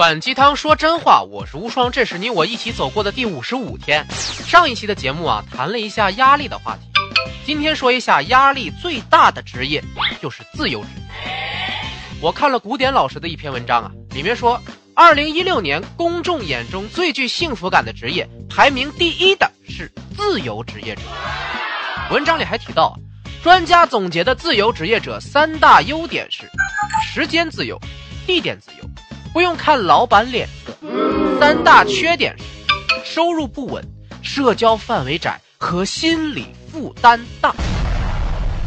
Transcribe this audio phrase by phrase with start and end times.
[0.00, 4.02] 反鸡汤说真话，我是无双，这是你我一起走过的第五十五天。
[4.10, 6.90] 上一期的节目啊，谈了一下压力的话题，
[7.44, 9.84] 今天说一下压力最大的职业，
[10.22, 11.30] 就是自由职业。
[12.18, 14.58] 我看了古典老师的一篇文章啊，里面说，
[14.94, 21.02] 二零一六年公众眼中最具幸福感的职业，排名第一的是自由职业者。
[22.10, 22.98] 文章里还提到，
[23.42, 26.50] 专家总结的自由职业者三大优点是：
[27.04, 27.78] 时间自由，
[28.26, 28.90] 地点自由。
[29.32, 30.72] 不用看老板脸色，
[31.38, 32.34] 三大缺点
[33.04, 33.84] 是：收入不稳、
[34.22, 37.54] 社交范围窄和心理负担大。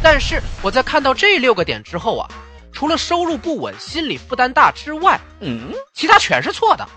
[0.02, 2.30] 但是我在看到这六个点之后啊，
[2.72, 6.88] 除了收入不稳、心理负担大之外，嗯，其他全是错的。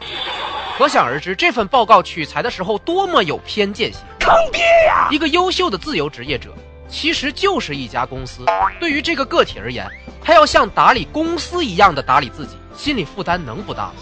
[0.79, 5.09] 可想而知，这份报告取材的时候多么有偏见性，坑爹呀！
[5.11, 6.55] 一个优秀的自由职业者，
[6.89, 8.45] 其实就是一家公司。
[8.79, 9.89] 对于这个个体而言，
[10.23, 12.57] 他要像打理公司一样的打理自己。
[12.77, 13.95] 心理负担能不大吗？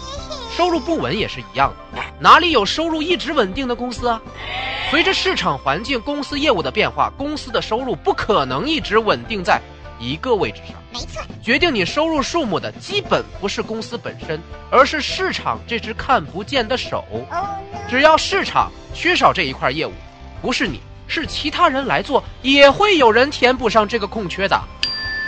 [0.55, 4.21] 收入不稳也是一样的，哪里有收入一直稳定的公司啊？
[4.89, 9.59] 随着市场环境、公司业务的变化，公司的收入不可能一直稳定在
[9.99, 10.75] 一个位置上。
[10.93, 14.39] 没错，决定你收入数目的基本不是公司本身，
[14.71, 17.03] 而是市场这只看不见的手。
[17.89, 19.91] 只要市场缺少这一块业务，
[20.41, 24.57] 不是你，是其他人来做，也会有人填补上这个空缺的。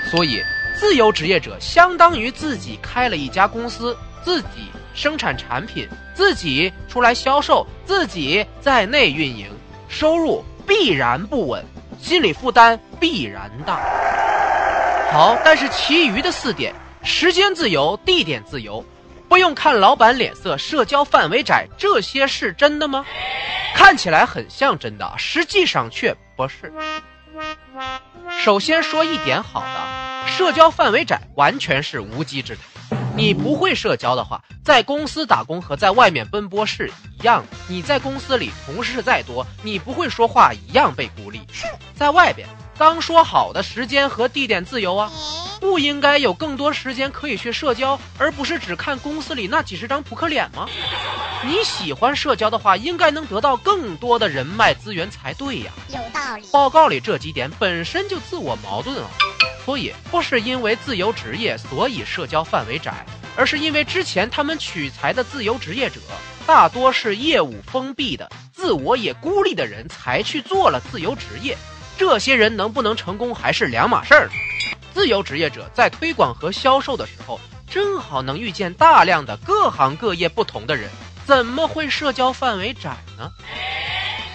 [0.10, 0.42] 所以。
[0.80, 9.50] 自由职业者相当于自己开了一家公司，自己生产产品，自己出来销售，自己在内运营，
[9.90, 11.66] 收入必然不稳，
[12.00, 13.82] 心理负担必然大。
[15.12, 18.86] 好，但是其余的四点，时间自由、地点自由，
[19.28, 23.04] 不用看老板脸色，社交范围窄，这些是真的吗？
[23.74, 26.72] 看起来很像真的，实际上却不是。
[28.40, 29.97] 首先说一点好的。
[30.28, 32.64] 社交范围窄，完全是无稽之谈。
[33.16, 37.58] 你不会社交的话，在公司打工和在外面奔波是一样的。
[37.68, 41.42] 你在公司里同事再多，你不会说话一样被孤立。
[41.96, 42.48] 在外边，
[42.78, 45.12] 刚说好的时间和地点自由啊，
[45.60, 50.68] 不应该有更多时间可以去社交，而不是只看公司里那几十张扑克脸吗？
[51.44, 55.72] 你喜欢社交的话，应该能得到更多的人脉资源才对呀。
[55.90, 56.48] 有道理。
[56.52, 59.10] 报告里这几点本身就自我矛盾啊。
[59.68, 63.06] 所以不是因为自由职业，所以社交范围窄，
[63.36, 66.00] 而是因为之前他们取材的自由职业者
[66.46, 71.58] 大多是业务封闭的、自我也孤立的人才去做了自由职业。
[71.98, 74.30] 这些人能不能成功还是两码事儿。
[74.94, 77.38] 自由职业者在推广和销售的时候，
[77.70, 80.90] 正好能遇见大量的各行各业不同的人，
[81.26, 83.30] 怎么会社交范围窄呢？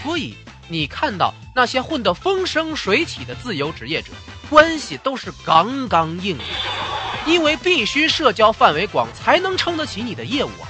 [0.02, 0.36] 所以
[0.72, 4.10] 你看到那些混得风生水起的自由职业者。
[4.48, 6.44] 关系都是刚刚硬的，
[7.26, 10.68] 因为必须社交范围广才能撑得起你的业务啊。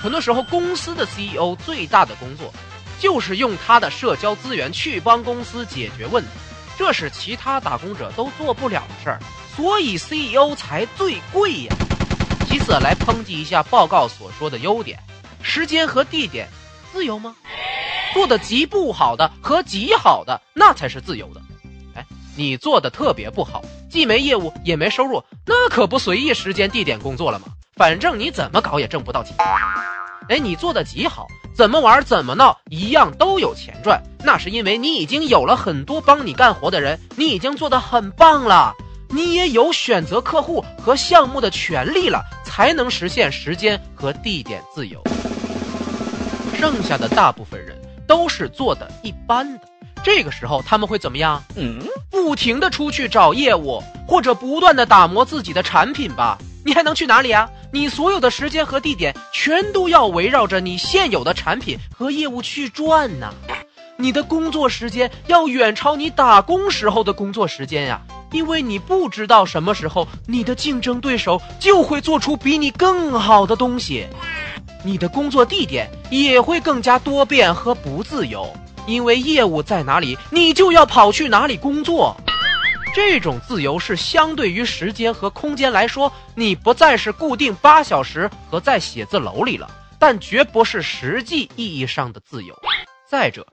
[0.00, 2.52] 很多时候，公司的 CEO 最大的工作
[3.00, 6.30] 就是用他的社交资源去帮公司解决问题，
[6.76, 9.20] 这是其他打工者都做不了的事儿，
[9.56, 11.74] 所以 CEO 才最贵呀。
[12.48, 14.98] 其次，来抨击一下报告所说的优点：
[15.42, 16.48] 时间和地点
[16.92, 17.34] 自由吗？
[18.16, 21.42] 做的极不好的和极好的，那才是自由的。
[21.94, 27.48] 哎你做的特别不好，既没业务也没收入，那可不随意时间地点工作了吗？
[27.74, 29.36] 反正你怎么搞也挣不到钱。
[30.30, 38.72] 哎，你做的极好，怎么玩怎么闹一样都有钱赚，那是因为你已经有了很多帮你干活的人，你已经做的很棒了，
[39.10, 45.02] 你也有选择客户和项目的权利了，才能实现时间和地点自由。
[46.58, 47.75] 剩下的大部分人
[48.06, 49.60] 都是做的一般的。
[50.04, 51.42] 这个时候他们会怎么样？
[51.56, 51.80] 嗯，
[52.10, 56.38] 不停的出去找业务，或者不断的打磨自己的产品吧。
[56.64, 57.48] 你还能去哪里啊？
[57.72, 63.32] 你所有的时间和地点全都要围绕着你现有的产品和业务去转呢。
[63.98, 68.00] 你的工作时间要远超你打工时候的工作时间呀，
[68.30, 74.06] 因为你不知道什么时候你的竞争对手就会做出比你更好的东西。
[74.86, 78.48] 你的工作地点也会更加多变和不自由。
[78.86, 82.16] 因为业务在哪里，你就要跑去哪里工作。
[82.94, 89.68] 这种自由是相对于时间和空间来说，你不再是固定八小时和在写字楼里了，
[89.98, 92.56] 但绝不是实际意义上的自由。
[93.10, 93.44] 再者，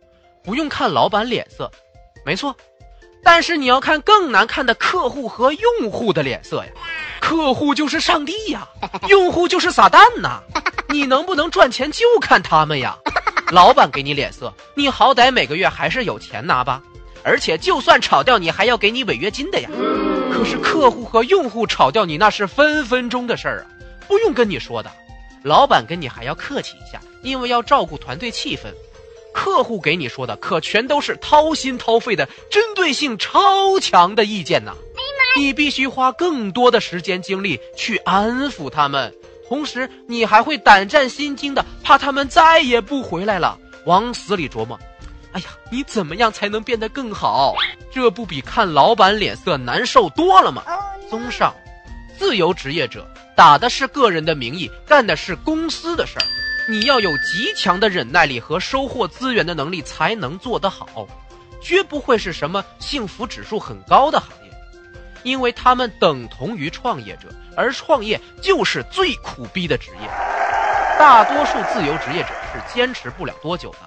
[0.44, 1.69] 不用看老板脸色，
[2.24, 2.56] 没错，
[3.24, 6.71] 但是你要看更难看的客户和用户的脸色呀。
[7.19, 8.68] 客户就是上帝呀，
[9.09, 10.41] 用户就是撒旦呐，
[10.94, 12.95] 你能不能赚钱就看他们呀。
[13.51, 16.84] 老板给你脸色，你好歹每个月还是有钱拿吧。
[17.24, 19.69] 而且就算炒掉你，还要给你违约金的呀。
[20.31, 23.66] 可是客户和用户炒掉你，那是分分钟的事儿啊，
[24.07, 24.92] 不用跟你说的。
[25.44, 28.72] 老板跟你还要客气一下，因为要照顾团队气氛。
[29.34, 34.74] 客户给你说的可全都是掏心掏肺的、针对性超强的意见呐！
[35.36, 39.12] 你必须花更多的时间精力去安抚他们，
[39.48, 44.80] 同时你还会胆战心惊的，怕他们再也不回来了，往死里琢磨。
[45.34, 47.56] 哎呀，你怎么样才能变得更好？
[47.92, 50.63] 这不比看老板脸色难受多了吗？
[51.10, 51.54] 综上，
[52.18, 56.25] 自由职业者打的是个人的名义，干的是公司的事儿。
[56.69, 61.07] 你要有极强的忍耐力和收获资源的能力，才能做得好，
[61.62, 64.43] 绝不会是什么幸福指数很高的行业，
[65.23, 70.07] 因为他们等同于创业者，而创业就是最苦逼的职业。
[70.99, 73.79] 大多数自由职业者是坚持不了多久的，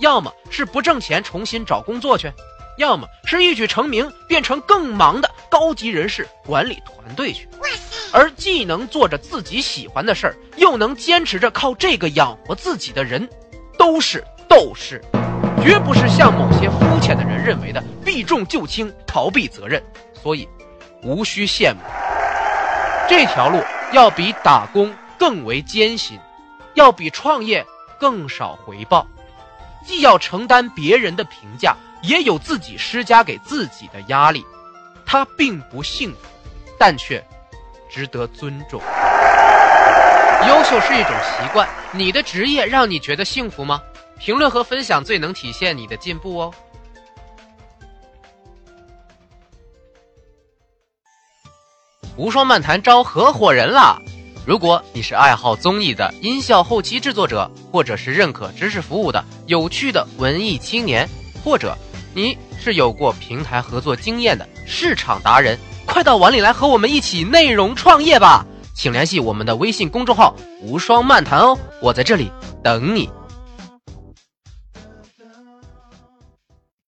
[0.00, 2.30] 要么是不挣钱重新找工作去，
[2.78, 7.48] 要么是一举成名变成更忙的高级人士管理团队去。
[8.10, 13.28] 而既能做着自己喜欢的事儿，又能坚持着靠这个养活自己的人，
[13.78, 15.02] 都是斗士，
[15.62, 19.82] 绝不是像某些肤浅的人认为的避重就轻、逃避责任。
[20.22, 20.48] 所以，
[21.02, 21.80] 无需羡慕。
[23.08, 23.62] 这条路
[23.92, 26.18] 要比打工更为艰辛，
[26.74, 27.64] 要比创业
[27.98, 29.06] 更少回报，
[29.84, 34.44] 既要承担别人的评价，也有自己施加给自己的压力。
[35.06, 36.18] 它并不幸福，
[36.78, 37.24] 但却。
[37.90, 38.82] 值得尊重。
[40.46, 43.80] 优秀是一种习惯，你的职业让你觉得幸福吗？
[44.18, 46.52] 评论和分享最能体现你的进步哦。
[52.18, 53.96] 无双漫谈招合伙人啦！
[54.44, 61.08] 如果你是爱好综艺的音效后期制作者，或者是认可知识服务的有趣的文艺青年，
[61.44, 61.78] 或者
[62.12, 65.56] 你是有过平台合作经验的市场达人。
[65.86, 68.44] 快到碗里来和我们一起内容创业吧！
[68.74, 72.32] 请联系我们的微信公众号“无双漫谈”哦，我在这里
[72.64, 73.08] 等你。